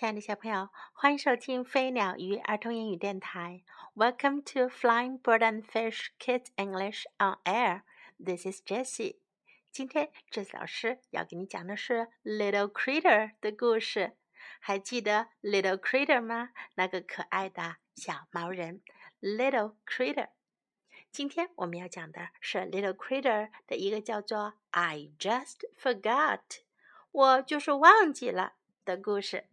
[0.00, 3.62] 亲爱的小朋友，欢迎收听飞鸟鱼儿童英语电台。
[3.94, 7.82] Welcome to Flying Bird and Fish Kids English on Air.
[8.18, 9.16] This is Jessie.
[9.70, 14.16] 今天 Jessie 老师要给你讲的是 Little Critter 的故事。
[14.58, 16.52] 还记得 Little Critter 吗？
[16.76, 18.80] 那个可爱的小毛人
[19.20, 20.28] Little Critter。
[21.12, 26.40] 今天我们要讲的是 Little Critter 的一个叫做 "I just forgot"，
[27.10, 28.54] 我就是忘记了
[28.86, 29.44] 的故事。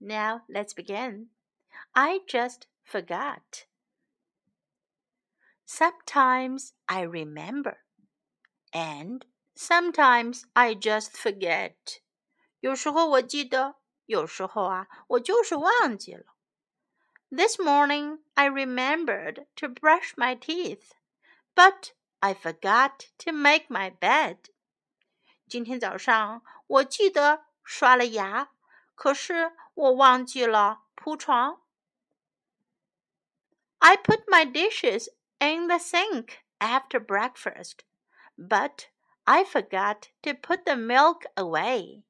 [0.00, 1.28] Now let's begin.
[1.94, 3.66] I just forgot.
[5.64, 7.78] Sometimes I remember,
[8.74, 12.00] and sometimes I just forget.
[12.60, 13.76] 有时候我记得，
[14.06, 16.36] 有时候啊，我就是忘记了。
[17.30, 20.90] This morning I remembered to brush my teeth,
[21.54, 24.36] but I forgot to make my bed.
[25.48, 28.50] 今天早上我记得刷了牙，
[28.96, 31.60] 可是我忘记了铺床。
[33.78, 37.78] I put my dishes in the sink after breakfast,
[38.36, 38.86] but
[39.24, 42.02] I forgot to put the milk away.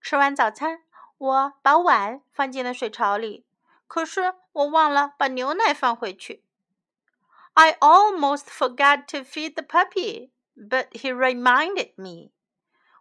[0.00, 0.82] 吃完早餐，
[1.16, 3.46] 我把碗放进了水槽里，
[3.86, 6.44] 可是我忘了把牛奶放回去。
[7.54, 12.32] I almost forgot to feed the puppy, but he reminded me.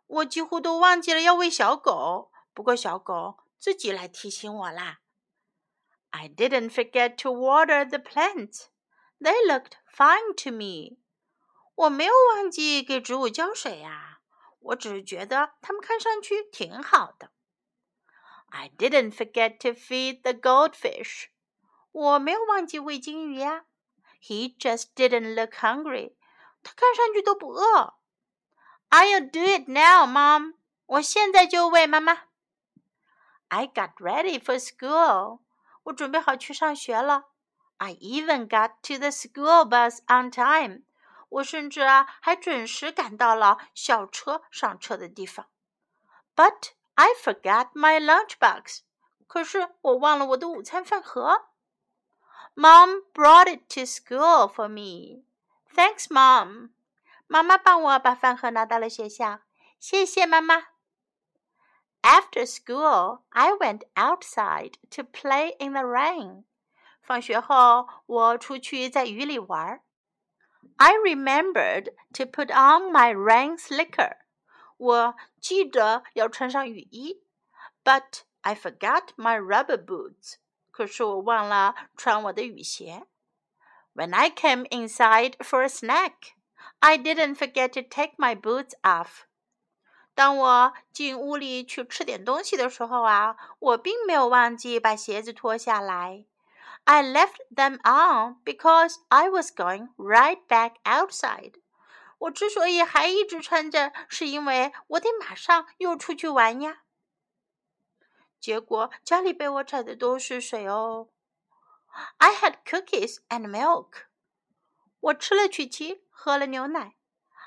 [0.08, 2.29] 我几乎都忘记了要喂小狗，
[2.60, 5.00] 不过小狗自己来提醒我啦。
[6.12, 8.68] I didn't forget to water the plants.
[9.20, 10.98] They looked fine to me.
[11.76, 14.20] 我没有忘记给植物浇水呀，
[14.60, 17.32] 我只是觉得它们看上去挺好的。
[18.48, 21.26] I didn't forget to feed the goldfish.
[21.92, 23.66] 我没有忘记喂金鱼呀。
[24.22, 26.16] He just didn't look hungry.
[26.64, 27.96] 他看上去都不饿。
[28.90, 30.56] I'll do it now, Mom.
[30.86, 32.24] 我现在就喂妈妈。
[33.50, 35.40] I got ready for school.
[35.84, 37.26] 我准备好去上学了。
[37.78, 40.84] I even got to the school bus on time.
[41.30, 45.48] 我甚至啊还准时赶到了校车上车的地方。
[46.36, 48.80] But I forgot my lunchbox.
[49.28, 51.48] 可是我忘了我的午餐饭盒。
[52.56, 55.24] Mom brought it to school for me.
[55.74, 56.70] Thanks, Mom.
[57.28, 59.42] 妈妈帮我把饭盒拿到了学校，
[59.80, 60.68] 谢谢妈妈。
[62.02, 66.44] After school, I went outside to play in the rain.
[67.02, 69.82] 放学后，我出去在雨里玩。
[70.78, 74.18] I remembered to put on my rain slicker.
[74.78, 77.24] 我记得要穿上雨衣，
[77.84, 80.36] but I forgot my rubber boots.
[80.72, 83.06] 可是我忘了穿我的雨鞋。
[83.94, 86.34] When I came inside for a snack.
[86.80, 89.26] I didn't forget to take my boots off.
[90.15, 96.27] 当我进屋里去吃点东西的时候啊，我并没有忘记把鞋子脱下来。
[96.85, 101.55] I left them on because I was going right back outside.
[102.19, 106.83] 我之所以还一直穿着，是因为我得马上又出去玩呀。
[108.39, 111.09] 结果家里被我踩的都是水哦。
[112.19, 114.05] I had cookies and milk.
[115.01, 116.97] 我吃了曲奇，喝了牛奶。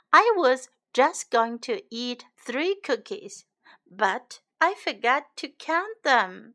[0.09, 3.44] I was just going to eat three cookies,
[3.86, 6.54] but I forgot to count them.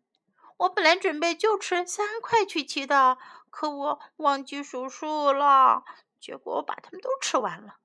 [0.58, 3.18] 我本来准备就吃三块曲奇的，
[3.50, 5.84] 可我忘记数数了，
[6.20, 7.78] 结果我把它们都吃完了。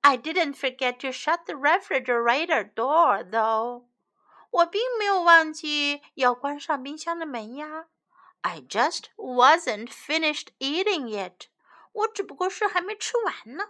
[0.00, 3.86] I didn't forget to shut the refrigerator door, though.
[4.50, 7.88] 我并没有忘记要关上冰箱的门呀。
[8.40, 11.48] I just wasn't finished eating yet.
[11.92, 13.64] 我只不过是还没吃完呢。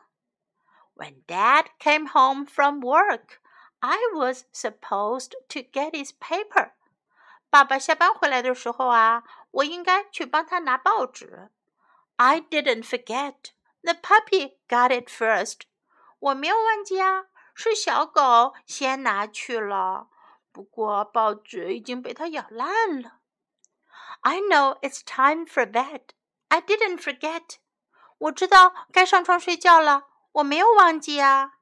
[0.94, 3.40] When Dad came home from work,
[3.80, 6.72] I was supposed to get his paper.
[7.50, 9.22] 爸爸下班回来的时候啊，
[9.52, 11.50] 我应该去帮他拿报纸。
[12.16, 13.52] I didn't forget.
[13.82, 15.60] The puppy got it first.
[16.18, 20.08] 我没有忘记啊，是小狗先拿去了。
[20.50, 23.20] 不过报纸已经被它咬烂了。
[24.22, 26.00] I know it's time for bed.
[26.48, 27.58] I didn't forget.
[28.18, 31.54] 我知道该上床睡觉了， 我没有忘记啊。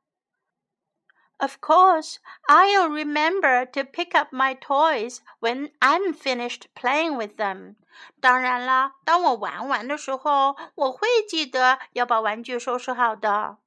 [1.39, 2.17] Of course,
[2.49, 7.77] I'll remember to pick up my toys when I'm finished playing with them.
[8.21, 13.59] 当然啦，当我玩完的时候，我会记得要把玩具收拾好的。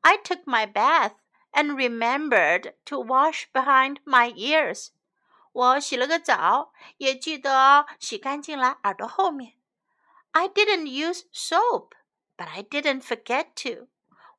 [0.00, 1.12] I took my bath
[1.52, 4.88] and remembered to wash behind my ears.
[5.52, 9.54] 我洗了个澡，也记得洗干净了耳朵后面。
[10.32, 11.92] I didn't use soap,
[12.36, 13.86] but I didn't forget to.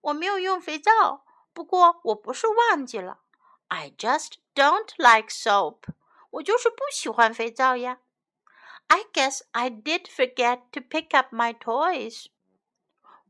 [0.01, 3.19] 我没有用肥皂，不过我不是忘记了。
[3.67, 5.89] I just don't like soap.
[6.31, 7.99] 我就是不喜欢肥皂呀。
[8.87, 12.27] I guess I did forget to pick up my toys.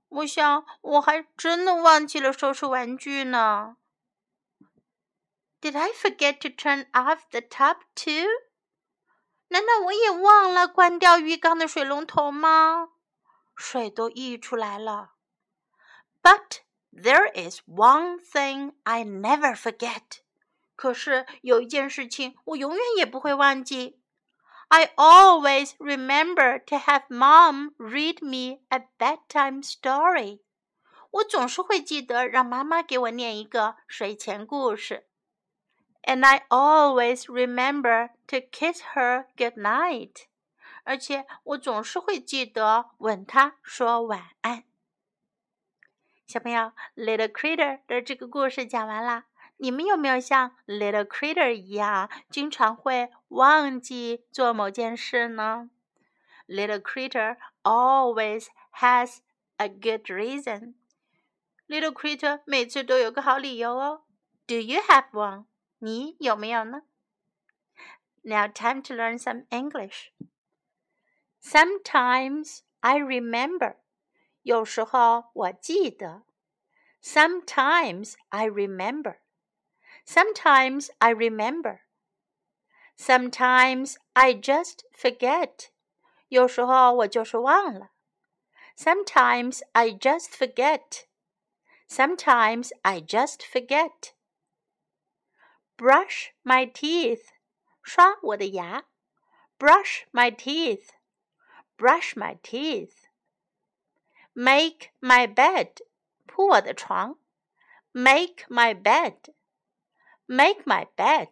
[0.10, 3.78] 我想我还真的忘记了收拾玩具呢。
[5.60, 8.28] Did I forget to turn off the tub too?
[9.48, 12.90] 难道我也忘了关掉浴缸的水龙头吗？
[13.56, 15.11] 水都溢出来了。
[17.02, 20.22] But there is one thing I never forget.
[20.76, 24.00] 可是有一件事情我永远也不会忘记。
[24.70, 30.42] I always remember to have mom read me a bedtime story.
[31.12, 35.08] 我总是会记得让妈妈给我念一个睡前故事。
[36.04, 40.26] And I always remember to kiss her good night.
[40.84, 44.64] 而且我总是会记得吻她说晚安。
[46.32, 49.26] 小朋友，Little Critter 的这个故事讲完啦。
[49.58, 55.70] 你们有没有像 Little Critter 一样，经常会忘记做某件事呢？
[56.48, 58.48] Little Critter always
[58.80, 59.20] has
[59.58, 60.76] a good reason.
[61.68, 64.04] Little Critter 每次都有个好理由哦。
[64.46, 65.46] Do you have one？
[65.80, 66.84] 你有没有呢？
[68.22, 70.12] Now time to learn some English.
[71.42, 73.76] Sometimes I remember.
[74.42, 76.24] 有时候我记得。
[77.02, 79.20] Sometimes I remember.
[80.06, 81.82] Sometimes I remember.
[82.98, 85.70] Sometimes I just forget.
[86.30, 87.92] 有时候我就是忘了。
[88.76, 91.06] Sometimes I just forget.
[91.90, 94.14] Sometimes I just forget.
[95.78, 97.30] Brush my teeth.
[97.84, 98.86] 刷我的牙。
[99.58, 100.90] Brush my teeth.
[101.78, 103.08] Brush my teeth.
[104.34, 105.82] Make my bed.
[106.28, 107.18] 铺我的床。
[107.92, 109.34] Make my bed.
[110.28, 111.30] Make my bed.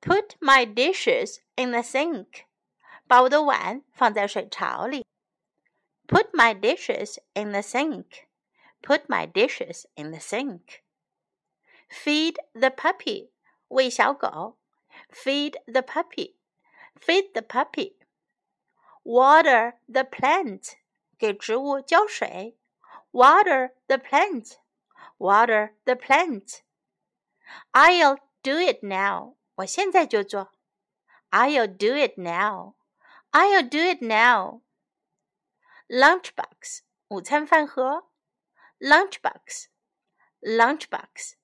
[0.00, 2.44] Put my dishes in the sink.
[3.08, 5.04] 把我的碗放在水槽里。
[6.06, 8.26] Put my dishes in the sink.
[8.80, 10.82] Put my dishes in the sink.
[11.88, 13.30] Feed the puppy.
[13.68, 14.58] 喂小狗。
[15.10, 16.36] Feed the puppy.
[17.00, 17.96] Feed the puppy.
[19.04, 20.76] Water the plant.
[21.18, 22.58] 给植物浇水。
[23.12, 24.56] Water the plant.
[25.18, 26.62] Water the plant.
[27.72, 29.36] I'll do it now.
[29.56, 30.52] 我现在就做。
[31.30, 32.74] I'll do it now.
[33.32, 34.62] I'll do it now.
[35.88, 38.08] Lunchbox 午餐饭盒。
[38.78, 39.66] Lunchbox.
[40.40, 41.34] Lunchbox.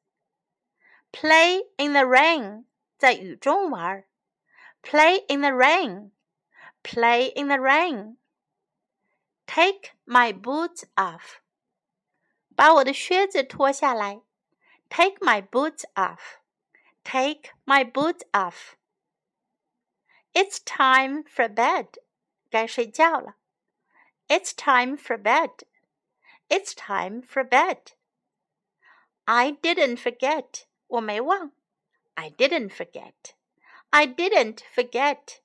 [1.13, 2.65] Play in the rain
[2.99, 4.05] 在雨中玩。
[4.83, 6.13] Play in the rain.
[6.83, 8.17] Play in the rain.
[9.47, 11.41] Take my boots off.
[12.55, 14.23] 把我的靴子脱下来。
[14.89, 16.39] Take my boots off.
[17.05, 18.77] Take my boots off.
[20.33, 21.99] It's time for bed.
[22.51, 23.37] 该睡觉了。
[24.29, 25.65] It's time for bed.
[26.49, 27.93] It's time for bed.
[29.25, 30.65] I didn't forget.
[30.87, 31.53] 我没忘。
[32.15, 33.35] I didn't forget.
[33.91, 35.41] I didn't forget.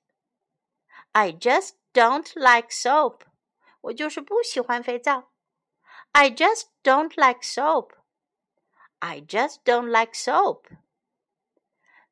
[1.12, 3.24] I just don't like soap.
[3.82, 5.32] 我就是不喜欢肥皂。
[6.12, 7.92] I just don't like soap.
[9.00, 10.68] I just don't like soap.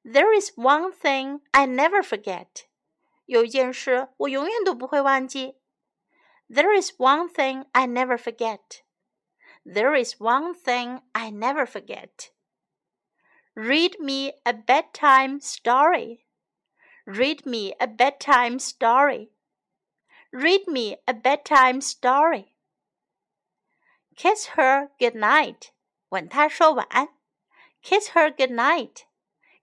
[0.04, 2.66] There is one thing I never forget.
[3.26, 5.56] 有一件事我永远都不会忘记。
[6.48, 8.82] There is one thing I never forget.
[9.64, 12.30] There is one thing I never forget.
[13.54, 16.26] Read me a bedtime story.
[17.06, 19.30] Read me a bedtime story.
[20.32, 22.54] Read me a bedtime story.
[24.16, 25.72] Kiss her good night.
[26.10, 27.08] 吻她说晚安，
[27.82, 29.04] kiss her good night,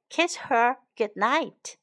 [0.10, 1.77] kiss her good night.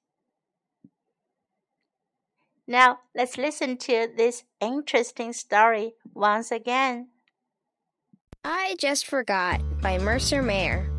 [2.67, 7.11] Now let's listen to this interesting story once again.
[8.45, 10.90] I Just Forgot by Mercer Mayer.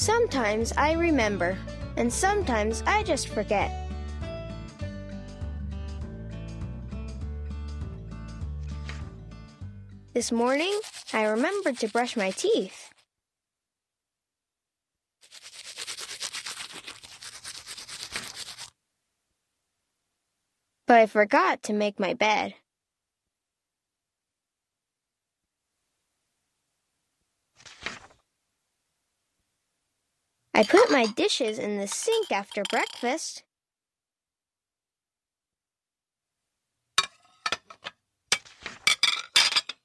[0.00, 1.58] Sometimes I remember,
[1.98, 3.70] and sometimes I just forget.
[10.14, 10.72] This morning,
[11.12, 12.88] I remembered to brush my teeth.
[20.86, 22.54] But I forgot to make my bed.
[30.60, 33.44] I put my dishes in the sink after breakfast.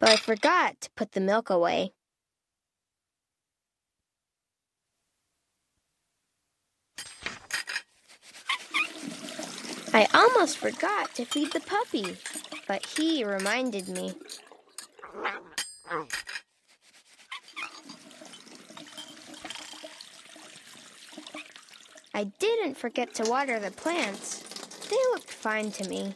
[0.02, 1.94] But I forgot to put the milk away.
[9.94, 12.18] I almost forgot to feed the puppy,
[12.68, 14.14] but he reminded me.
[22.16, 24.40] I didn't forget to water the plants.
[24.88, 26.16] They looked fine to me.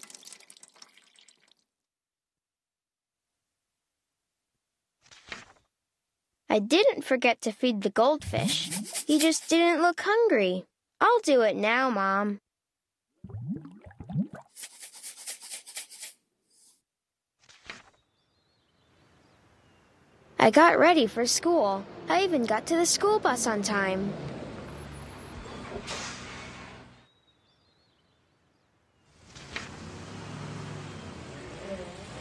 [6.50, 8.70] I didn't forget to feed the goldfish.
[9.08, 10.64] He just didn't look hungry.
[11.02, 12.40] I'll do it now, Mom.
[20.40, 21.84] I got ready for school.
[22.08, 24.14] I even got to the school bus on time.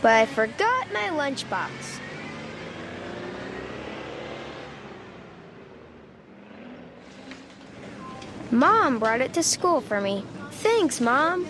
[0.09, 2.01] But I forgot my lunchbox.
[8.51, 10.25] Mom brought it to school for me.
[10.51, 11.47] Thanks, Mom.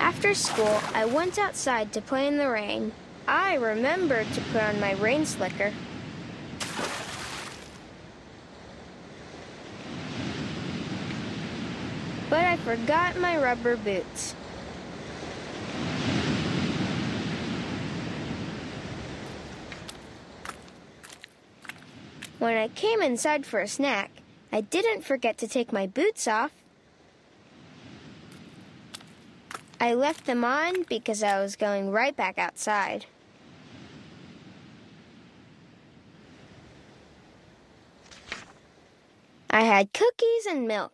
[0.00, 2.92] After school, I went outside to play in the rain.
[3.28, 5.74] I remembered to put on my rain slicker.
[12.28, 14.34] But I forgot my rubber boots.
[22.40, 24.10] When I came inside for a snack,
[24.50, 26.50] I didn't forget to take my boots off.
[29.80, 33.06] I left them on because I was going right back outside.
[39.50, 40.92] I had cookies and milk.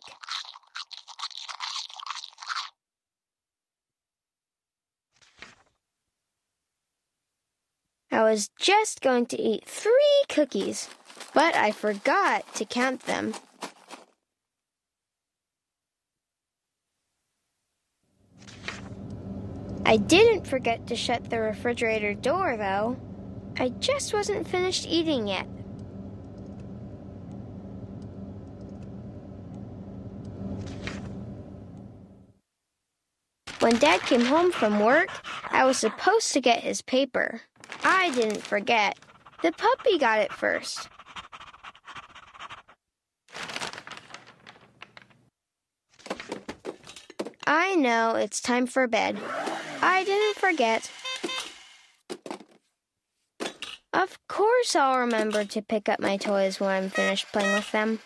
[8.33, 10.89] Was just going to eat three cookies,
[11.35, 13.35] but I forgot to count them.
[19.85, 22.97] I didn't forget to shut the refrigerator door, though.
[23.59, 25.45] I just wasn't finished eating yet.
[33.59, 35.09] When Dad came home from work,
[35.51, 37.41] I was supposed to get his paper.
[37.83, 38.97] I didn't forget.
[39.41, 40.87] The puppy got it first.
[47.45, 49.17] I know it's time for bed.
[49.81, 50.89] I didn't forget.
[53.93, 57.99] Of course, I'll remember to pick up my toys when I'm finished playing with them.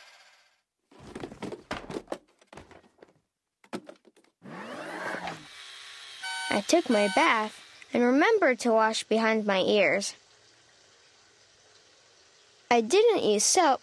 [6.49, 7.66] I took my bath
[7.97, 10.13] and remember to wash behind my ears.
[12.69, 13.81] I didn't use soap,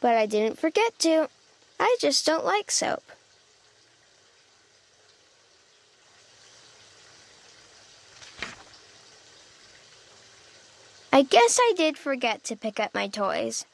[0.00, 1.28] but I didn't forget to.
[1.80, 3.02] I just don't like soap.
[11.12, 13.64] I guess I did forget to pick up my toys.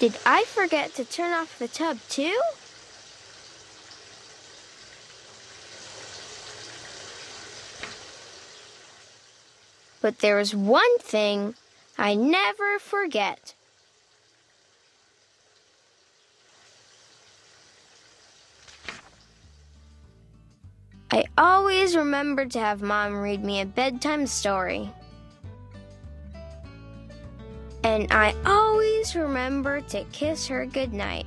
[0.00, 2.40] Did I forget to turn off the tub too?
[10.04, 11.54] But there is one thing
[11.96, 13.54] I never forget.
[21.10, 24.90] I always remember to have Mom read me a bedtime story.
[27.82, 31.24] And I always remember to kiss her goodnight.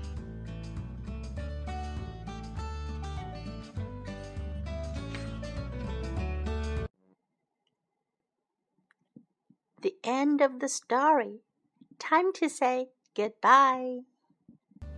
[10.38, 11.40] End of the story.
[11.98, 14.02] Time to say goodbye.